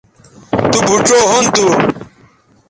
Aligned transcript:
تو 0.71 0.79
بھوڇؤ 0.85 1.19
ھُن 1.31 1.45
تھو 1.53 1.65